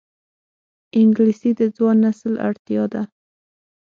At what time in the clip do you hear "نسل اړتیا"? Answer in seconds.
2.05-2.83